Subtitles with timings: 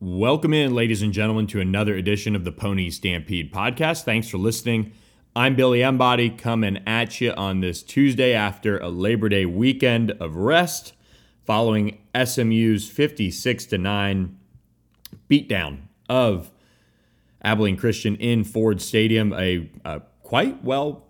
[0.00, 4.04] Welcome in, ladies and gentlemen, to another edition of the Pony Stampede podcast.
[4.04, 4.92] Thanks for listening.
[5.34, 10.36] I'm Billy Embody coming at you on this Tuesday after a Labor Day weekend of
[10.36, 10.92] rest
[11.44, 14.38] following SMU's 56 to 9
[15.28, 16.52] beatdown of
[17.42, 21.08] Abilene Christian in Ford Stadium, a, a quite well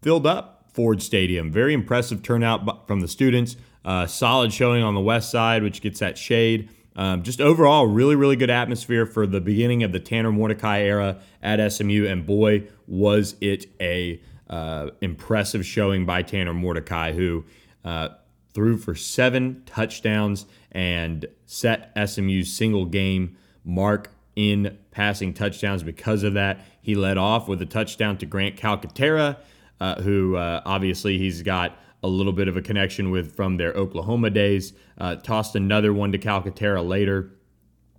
[0.00, 1.52] filled up Ford Stadium.
[1.52, 3.56] Very impressive turnout from the students.
[3.84, 6.70] Uh, solid showing on the west side, which gets that shade.
[6.96, 11.20] Um, just overall, really, really good atmosphere for the beginning of the Tanner Mordecai era
[11.42, 17.44] at SMU, and boy, was it a uh, impressive showing by Tanner Mordecai, who
[17.84, 18.08] uh,
[18.52, 25.82] threw for seven touchdowns and set SMU's single game mark in passing touchdowns.
[25.82, 29.36] Because of that, he led off with a touchdown to Grant Calcaterra,
[29.80, 33.72] uh, who uh, obviously he's got a little bit of a connection with from their
[33.72, 34.72] Oklahoma days.
[34.98, 37.32] Uh, tossed another one to Calcaterra later.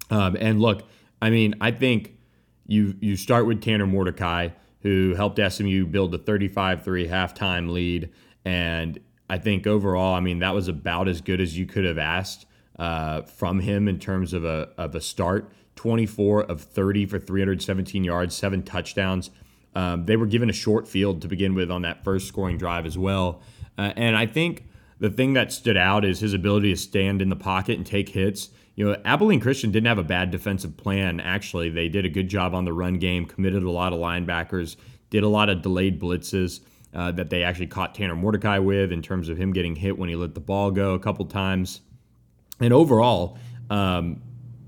[0.09, 0.83] Um, and look,
[1.21, 2.17] I mean, I think
[2.67, 4.49] you you start with Tanner Mordecai,
[4.81, 8.09] who helped SMU build a 35-3 halftime lead,
[8.43, 11.97] and I think overall, I mean, that was about as good as you could have
[11.97, 12.45] asked
[12.77, 15.51] uh, from him in terms of a of a start.
[15.75, 19.31] 24 of 30 for 317 yards, seven touchdowns.
[19.75, 22.85] Um, they were given a short field to begin with on that first scoring drive
[22.85, 23.41] as well.
[23.77, 24.65] Uh, and I think
[24.99, 28.09] the thing that stood out is his ability to stand in the pocket and take
[28.09, 28.49] hits.
[28.75, 31.69] You know, Abilene Christian didn't have a bad defensive plan, actually.
[31.69, 34.75] They did a good job on the run game, committed a lot of linebackers,
[35.09, 36.61] did a lot of delayed blitzes
[36.93, 40.09] uh, that they actually caught Tanner Mordecai with in terms of him getting hit when
[40.09, 41.81] he let the ball go a couple times.
[42.59, 43.37] And overall,
[43.69, 44.21] um,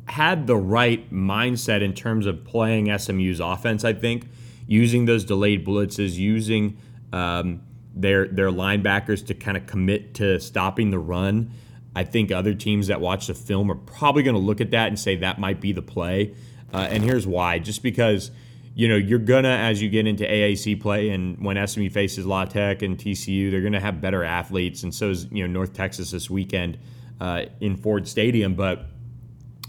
[0.05, 4.27] had the right mindset in terms of playing SMU's offense, I think,
[4.67, 6.77] using those delayed blitzes, using.
[7.11, 7.61] Um,
[7.95, 11.51] their their linebackers to kind of commit to stopping the run.
[11.95, 14.87] I think other teams that watch the film are probably going to look at that
[14.87, 16.33] and say that might be the play.
[16.73, 18.31] Uh, and here's why: just because
[18.73, 22.45] you know you're gonna as you get into AAC play and when SMU faces La
[22.45, 26.11] Tech and TCU, they're gonna have better athletes, and so is you know North Texas
[26.11, 26.79] this weekend
[27.21, 28.55] uh, in Ford Stadium.
[28.55, 28.87] But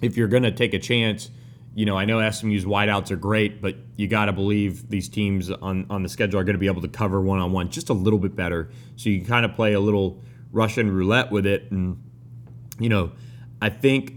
[0.00, 1.30] if you're gonna take a chance
[1.74, 5.50] you know, I know SMU's wideouts are great, but you got to believe these teams
[5.50, 7.88] on, on the schedule are going to be able to cover one on one just
[7.88, 8.70] a little bit better.
[8.96, 11.70] So you can kind of play a little Russian roulette with it.
[11.72, 12.00] And,
[12.78, 13.12] you know,
[13.60, 14.14] I think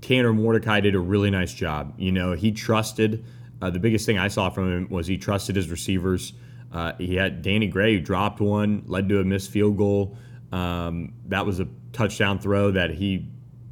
[0.00, 1.94] Tanner Mordecai did a really nice job.
[1.98, 3.24] You know, he trusted,
[3.60, 6.32] uh, the biggest thing I saw from him was he trusted his receivers.
[6.72, 10.16] Uh, he had Danny Gray who dropped one, led to a missed field goal.
[10.52, 13.28] Um, that was a touchdown throw that he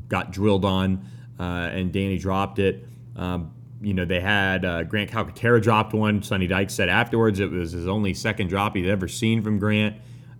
[0.08, 1.06] got drilled on,
[1.38, 2.87] uh, and Danny dropped it.
[3.18, 6.22] Um, you know, they had uh, Grant Calcaterra dropped one.
[6.22, 9.96] Sonny Dykes said afterwards it was his only second drop he'd ever seen from Grant.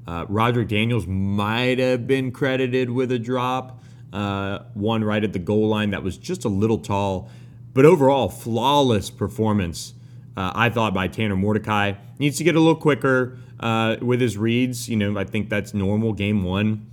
[0.07, 5.39] Uh, Roderick Daniels might have been credited with a drop, uh, one right at the
[5.39, 7.29] goal line that was just a little tall.
[7.75, 9.93] But overall, flawless performance,
[10.37, 11.93] uh, I thought, by Tanner Mordecai.
[12.19, 14.89] Needs to get a little quicker uh, with his reads.
[14.89, 16.15] You know, I think that's normal.
[16.15, 16.87] Game one,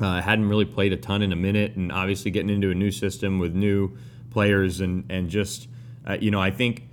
[0.00, 2.90] uh, hadn't really played a ton in a minute, and obviously getting into a new
[2.90, 3.96] system with new
[4.32, 5.68] players and and just
[6.06, 6.88] uh, you know I think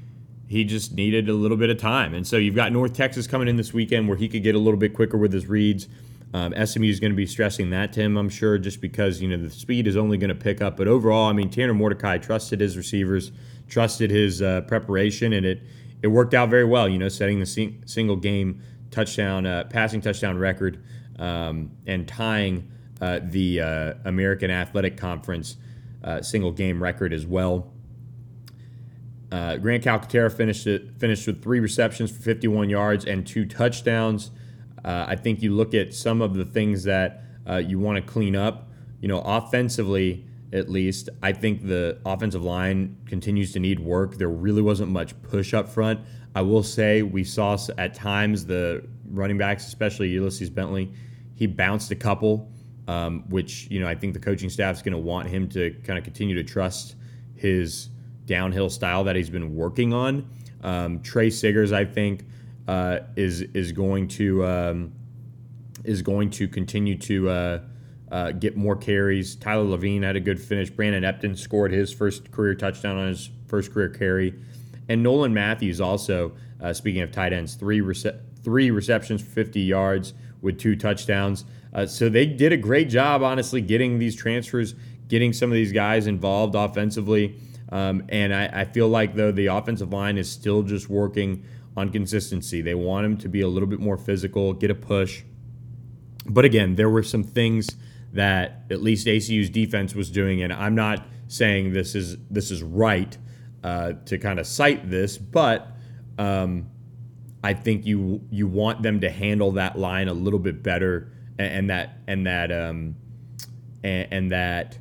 [0.48, 2.16] he just needed a little bit of time.
[2.16, 4.58] And so you've got North Texas coming in this weekend where he could get a
[4.58, 5.88] little bit quicker with his reads.
[6.34, 9.28] Um, SMU is going to be stressing that to him, I'm sure, just because you
[9.28, 10.78] know the speed is only going to pick up.
[10.78, 13.32] But overall, I mean, Tanner Mordecai trusted his receivers,
[13.68, 15.62] trusted his uh, preparation, and it
[16.02, 16.88] it worked out very well.
[16.88, 18.62] You know, setting the sing- single game
[18.92, 20.84] touchdown, uh, passing touchdown record,
[21.18, 22.70] um, and tying
[23.02, 25.58] uh, the uh, American Athletic Conference
[26.04, 27.72] uh, single game record as well.
[29.32, 34.32] Uh, Grant Calcaterra finished it, finished with three receptions for 51 yards and two touchdowns.
[34.84, 38.12] Uh, I think you look at some of the things that uh, you want to
[38.12, 38.70] clean up.
[39.02, 44.16] You know, offensively, at least, I think the offensive line continues to need work.
[44.16, 46.00] There really wasn't much push up front.
[46.34, 50.92] I will say we saw at times the running backs, especially Ulysses Bentley,
[51.36, 52.52] he bounced a couple
[52.90, 55.70] um, which you know I think the coaching staff is going to want him to
[55.84, 56.96] kind of continue to trust
[57.36, 57.90] his
[58.26, 60.28] downhill style that he's been working on.
[60.64, 62.26] Um, Tre Siggers, I think,
[62.68, 64.92] uh, is is going to um,
[65.84, 67.60] is going to continue to uh,
[68.12, 69.36] uh, get more carries.
[69.36, 70.72] Tyler Lavine had a good finish.
[70.72, 74.34] Brandon Epton scored his first career touchdown on his first career carry.
[74.88, 79.60] And Nolan Matthews also, uh, speaking of tight ends, three, rece- three receptions for 50
[79.60, 81.46] yards with two touchdowns.
[81.74, 84.76] Uh, so they did a great job, honestly, getting these transfers,
[85.08, 87.36] getting some of these guys involved offensively.
[87.72, 91.44] Um, and I, I, feel like, though, the offensive line is still just working
[91.78, 92.62] on consistency.
[92.62, 95.22] They want him to be a little bit more physical, get a push.
[96.26, 97.70] But again, there were some things
[98.14, 102.64] that at least ACU's defense was doing, and I'm not saying this is this is
[102.64, 103.18] right
[103.64, 105.68] uh, to kind of cite this, but
[106.18, 106.70] um,
[107.44, 111.54] I think you you want them to handle that line a little bit better, and,
[111.54, 112.96] and that and that um,
[113.84, 114.78] and, and that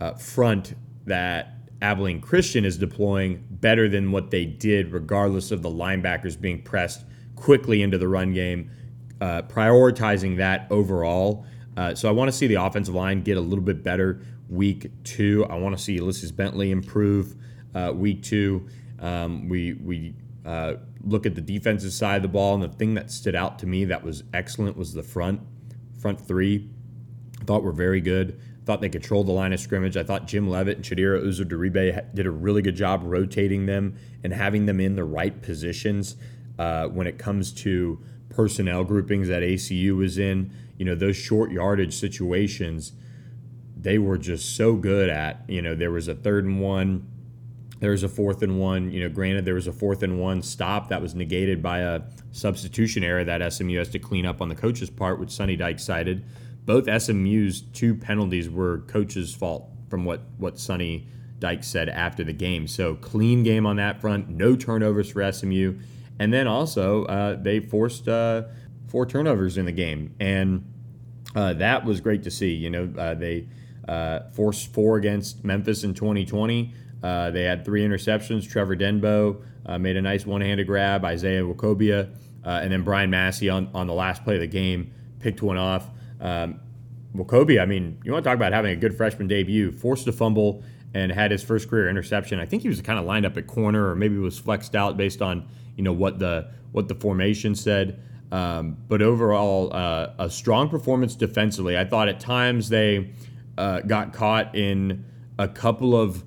[0.00, 0.74] uh, front
[1.06, 6.62] that Abilene Christian is deploying better than what they did, regardless of the linebackers being
[6.62, 7.04] pressed
[7.34, 8.70] quickly into the run game,
[9.20, 11.46] uh, prioritizing that overall.
[11.76, 14.90] Uh, so I want to see the offensive line get a little bit better week
[15.04, 15.46] two.
[15.48, 17.36] I want to see Ulysses Bentley improve
[17.74, 18.66] uh, week two.
[19.00, 20.14] Um, we we
[20.44, 20.74] uh,
[21.04, 23.66] look at the defensive side of the ball, and the thing that stood out to
[23.66, 25.40] me that was excellent was the front
[25.98, 26.68] front three.
[27.40, 29.96] I thought were very good I thought they controlled the line of scrimmage.
[29.96, 34.30] I thought Jim Leavitt and Chidera Uzo-Diribe did a really good job rotating them and
[34.30, 36.16] having them in the right positions
[36.58, 37.98] uh, when it comes to
[38.28, 40.52] personnel groupings that ACU was in.
[40.76, 42.92] You know, those short yardage situations,
[43.74, 45.44] they were just so good at.
[45.48, 47.10] You know, there was a third and one,
[47.80, 48.90] there was a fourth and one.
[48.90, 52.02] You know, granted, there was a fourth and one stop that was negated by a
[52.32, 55.78] substitution error that SMU has to clean up on the coach's part, which Sonny Dyke
[55.78, 56.24] cited
[56.68, 61.08] both SMU's two penalties were coach's fault from what what Sonny
[61.38, 62.66] Dykes said after the game.
[62.68, 65.78] So clean game on that front, no turnovers for SMU,
[66.18, 68.42] and then also uh, they forced uh,
[68.86, 70.62] four turnovers in the game, and
[71.34, 72.52] uh, that was great to see.
[72.52, 73.48] You know, uh, they
[73.88, 76.74] uh, forced four against Memphis in 2020.
[77.02, 78.48] Uh, they had three interceptions.
[78.48, 79.42] Trevor Denbow
[79.78, 81.04] made a nice one-handed grab.
[81.04, 82.10] Isaiah Nwokobia,
[82.44, 85.88] and then Brian Massey on, on the last play of the game picked one off.
[86.20, 86.60] Um,
[87.26, 90.12] Kobe, I mean, you want to talk about having a good freshman debut, forced a
[90.12, 90.62] fumble
[90.94, 92.38] and had his first career interception.
[92.38, 94.96] I think he was kind of lined up at corner or maybe was flexed out
[94.96, 98.00] based on, you know, what the what the formation said.
[98.30, 101.78] Um, but overall, uh, a strong performance defensively.
[101.78, 103.10] I thought at times they
[103.56, 105.04] uh, got caught in
[105.38, 106.24] a couple of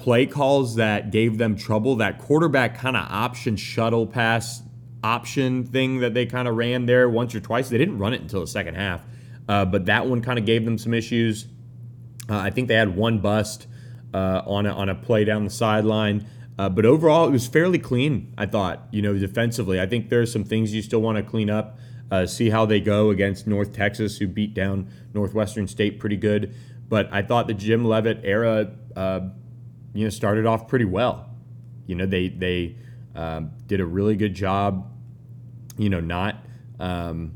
[0.00, 1.96] play calls that gave them trouble.
[1.96, 4.62] That quarterback kind of option shuttle pass
[5.04, 7.68] option thing that they kind of ran there once or twice.
[7.68, 9.04] They didn't run it until the second half.
[9.48, 11.46] Uh, but that one kind of gave them some issues.
[12.28, 13.66] Uh, I think they had one bust
[14.14, 16.26] uh, on a, on a play down the sideline.
[16.58, 18.34] Uh, but overall, it was fairly clean.
[18.38, 19.80] I thought, you know, defensively.
[19.80, 21.78] I think there's some things you still want to clean up.
[22.10, 26.54] Uh, see how they go against North Texas, who beat down Northwestern State pretty good.
[26.88, 29.20] But I thought the Jim Leavitt era, uh,
[29.92, 31.30] you know, started off pretty well.
[31.86, 32.76] You know, they they
[33.14, 34.90] um, did a really good job.
[35.76, 36.36] You know, not
[36.78, 37.32] um,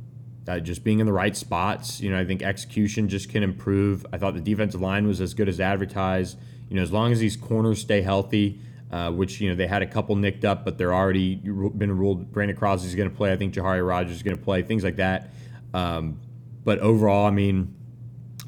[0.46, 2.00] uh, just being in the right spots.
[2.00, 4.06] You know, I think execution just can improve.
[4.12, 6.38] I thought the defensive line was as good as advertised.
[6.68, 8.60] You know, as long as these corners stay healthy,
[8.90, 12.32] uh, which you know they had a couple nicked up, but they're already been ruled.
[12.32, 13.32] Brandon Crosby is going to play.
[13.32, 14.62] I think Jahari Rogers is going to play.
[14.62, 15.30] Things like that.
[15.72, 16.20] Um,
[16.64, 17.74] but overall, I mean,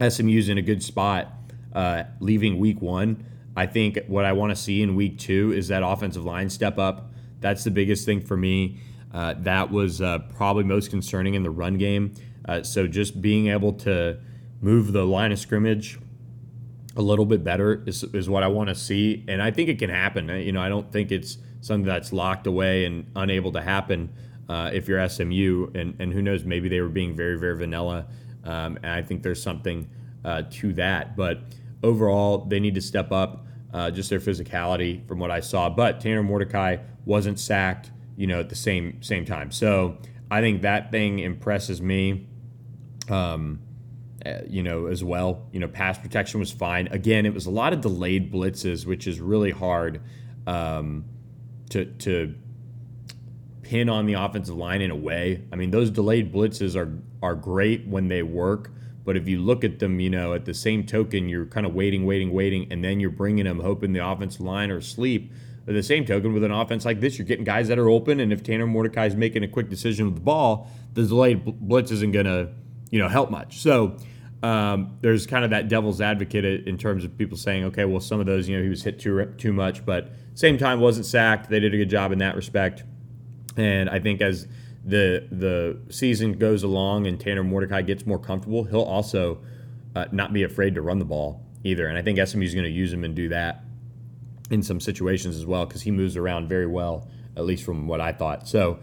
[0.01, 1.33] SMU's in a good spot.
[1.73, 3.27] Uh, leaving week one,
[3.57, 6.79] I think what I want to see in week two is that offensive line step
[6.79, 7.11] up.
[7.41, 8.81] That's the biggest thing for me.
[9.13, 12.13] Uh, that was uh, probably most concerning in the run game.
[12.47, 14.19] Uh, so just being able to
[14.61, 15.99] move the line of scrimmage
[16.97, 19.79] a little bit better is, is what I want to see, and I think it
[19.79, 20.29] can happen.
[20.29, 24.13] You know, I don't think it's something that's locked away and unable to happen
[24.49, 28.07] uh, if you're SMU, and and who knows, maybe they were being very very vanilla,
[28.45, 29.89] um, and I think there's something
[30.25, 31.17] uh, to that.
[31.17, 31.41] But
[31.83, 33.46] overall, they need to step up.
[33.77, 35.69] Uh, just their physicality from what I saw.
[35.69, 39.53] But Tanner Mordecai wasn't sacked you know, at the same same time.
[39.53, 39.99] So
[40.31, 42.27] I think that thing impresses me.
[43.09, 43.61] Um,
[44.25, 45.47] uh, you know, as well.
[45.53, 46.89] You know, pass protection was fine.
[46.89, 50.01] Again, it was a lot of delayed blitzes, which is really hard
[50.49, 51.05] um,
[51.71, 52.35] to to
[53.63, 55.45] pin on the offensive line in a way.
[55.53, 58.73] I mean, those delayed blitzes are are great when they work,
[59.07, 61.75] but if you look at them, you know, at the same token, you're kind of
[61.75, 65.33] waiting, waiting, waiting, and then you're bringing them, hoping the offense line or sleep.
[65.65, 68.19] But the same token, with an offense like this, you're getting guys that are open,
[68.19, 71.93] and if Tanner Mordecai is making a quick decision with the ball, the delayed blitz
[71.93, 72.51] isn't going to,
[72.91, 73.59] you know, help much.
[73.59, 73.97] So
[74.43, 78.19] um, there's kind of that devil's advocate in terms of people saying, okay, well, some
[78.19, 81.49] of those, you know, he was hit too too much, but same time wasn't sacked.
[81.49, 82.83] They did a good job in that respect,
[83.57, 84.49] and I think as
[84.87, 89.39] the the season goes along and Tanner Mordecai gets more comfortable, he'll also
[89.95, 91.87] uh, not be afraid to run the ball either.
[91.89, 93.65] And I think SMU is going to use him and do that
[94.51, 98.01] in some situations as well because he moves around very well, at least from what
[98.01, 98.47] I thought.
[98.47, 98.79] So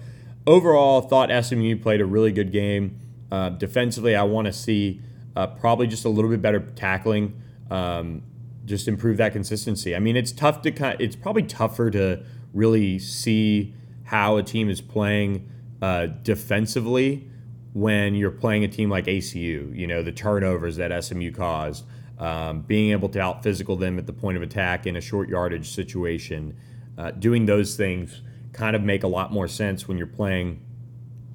[0.45, 2.99] overall, thought SMU played a really good game.
[3.31, 5.01] Uh, defensively, I want to see
[5.37, 7.41] uh, probably just a little bit better tackling.
[7.71, 8.23] Um,
[8.65, 9.95] just improve that consistency.
[9.95, 10.99] I mean, it's tough to kind.
[10.99, 15.49] It's probably tougher to really see how a team is playing
[15.83, 17.27] uh, defensively
[17.73, 19.77] when you're playing a team like ACU.
[19.77, 21.83] You know, the turnovers that SMU caused,
[22.19, 25.27] um, being able to out physical them at the point of attack in a short
[25.27, 26.55] yardage situation,
[26.97, 28.21] uh, doing those things
[28.53, 30.61] kind of make a lot more sense when you're playing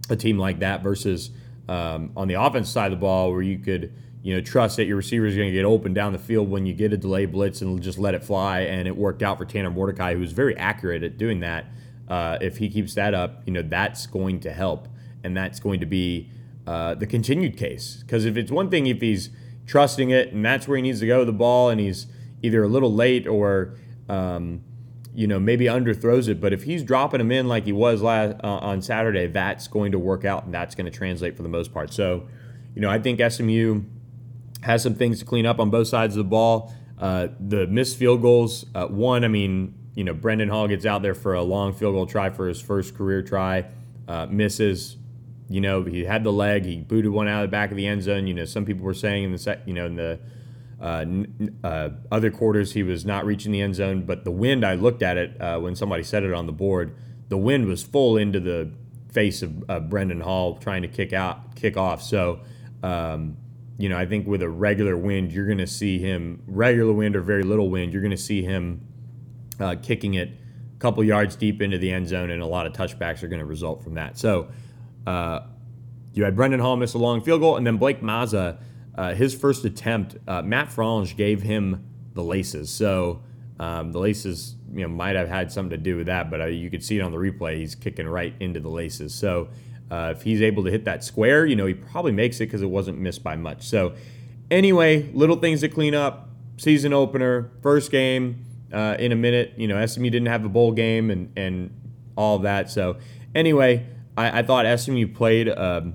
[0.08, 1.28] a team like that versus
[1.68, 4.86] um, on the offense side of the ball where you could you know trust that
[4.86, 7.26] your receiver is going to get open down the field when you get a delay
[7.26, 10.32] blitz and just let it fly and it worked out for Tanner Mordecai who was
[10.32, 11.66] very accurate at doing that
[12.08, 14.88] uh, if he keeps that up you know that's going to help
[15.24, 16.30] and that's going to be
[16.66, 19.30] uh, the continued case because if it's one thing if he's
[19.66, 22.06] trusting it and that's where he needs to go the ball and he's
[22.42, 23.74] either a little late or
[24.08, 24.62] um,
[25.18, 26.40] you know, maybe underthrows it.
[26.40, 29.90] But if he's dropping him in like he was last uh, on Saturday, that's going
[29.90, 31.92] to work out and that's going to translate for the most part.
[31.92, 32.28] So,
[32.74, 33.82] you know, I think SMU
[34.62, 36.72] has some things to clean up on both sides of the ball.
[36.98, 41.02] Uh, the missed field goals, uh, one, I mean, you know, Brendan Hall gets out
[41.02, 43.64] there for a long field goal try for his first career try,
[44.06, 44.96] uh, misses.
[45.48, 47.84] You know, he had the leg, he booted one out of the back of the
[47.84, 48.28] end zone.
[48.28, 50.20] You know, some people were saying in the you know, in the
[50.80, 51.04] uh,
[51.64, 55.02] uh, other quarters, he was not reaching the end zone, but the wind, I looked
[55.02, 56.94] at it uh, when somebody said it on the board.
[57.28, 58.70] The wind was full into the
[59.10, 62.04] face of Brendan Hall trying to kick out, kick off.
[62.04, 62.38] So,
[62.84, 63.36] um,
[63.78, 67.16] you know, I think with a regular wind, you're going to see him, regular wind
[67.16, 68.86] or very little wind, you're going to see him
[69.60, 72.72] uh, kicking it a couple yards deep into the end zone, and a lot of
[72.72, 74.18] touchbacks are going to result from that.
[74.18, 74.48] So,
[75.06, 75.40] uh,
[76.12, 78.58] you had Brendan Hall miss a long field goal, and then Blake Mazza
[78.98, 82.68] uh, his first attempt, uh, Matt Frange gave him the laces.
[82.68, 83.22] So
[83.60, 86.46] um, the laces, you know, might have had something to do with that, but uh,
[86.46, 87.56] you could see it on the replay.
[87.58, 89.14] He's kicking right into the laces.
[89.14, 89.50] So
[89.88, 92.60] uh, if he's able to hit that square, you know, he probably makes it because
[92.60, 93.68] it wasn't missed by much.
[93.68, 93.94] So
[94.50, 96.30] anyway, little things to clean up.
[96.56, 99.54] Season opener, first game uh, in a minute.
[99.56, 101.70] You know, SMU didn't have a bowl game and and
[102.16, 102.70] all that.
[102.70, 102.96] So
[103.34, 105.92] anyway, I, I thought SMU played a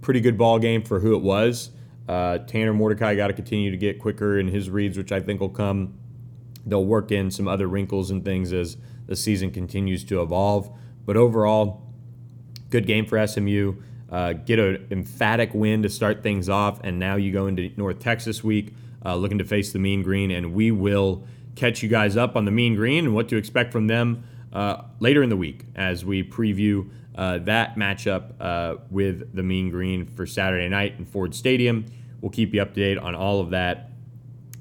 [0.00, 1.70] pretty good ball game for who it was.
[2.08, 5.40] Uh, Tanner Mordecai got to continue to get quicker in his reads, which I think
[5.40, 5.94] will come.
[6.66, 8.76] They'll work in some other wrinkles and things as
[9.06, 10.70] the season continues to evolve.
[11.04, 11.86] But overall,
[12.70, 13.74] good game for SMU.
[14.10, 18.00] Uh, get an emphatic win to start things off, and now you go into North
[18.00, 18.74] Texas week
[19.04, 21.24] uh, looking to face the Mean Green, and we will
[21.56, 24.82] catch you guys up on the Mean Green and what to expect from them uh,
[24.98, 30.06] later in the week as we preview uh, that matchup uh, with the Mean Green
[30.06, 31.86] for Saturday night in Ford Stadium.
[32.20, 33.90] We'll keep you up to date on all of that.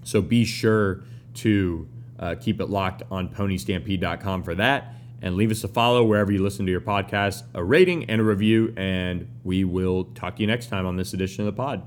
[0.03, 1.03] So be sure
[1.36, 1.88] to
[2.19, 4.96] uh, keep it locked on ponystampede.com for that.
[5.22, 8.24] And leave us a follow wherever you listen to your podcast, a rating and a
[8.24, 8.74] review.
[8.77, 11.86] And we will talk to you next time on this edition of the pod.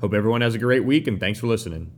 [0.00, 1.97] Hope everyone has a great week and thanks for listening.